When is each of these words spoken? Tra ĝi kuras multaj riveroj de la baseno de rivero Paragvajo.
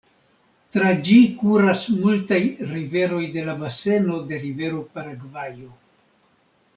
Tra 0.75 0.87
ĝi 1.09 1.17
kuras 1.41 1.83
multaj 2.05 2.39
riveroj 2.71 3.21
de 3.37 3.43
la 3.51 3.55
baseno 3.61 4.17
de 4.31 4.41
rivero 4.47 4.81
Paragvajo. 4.97 5.69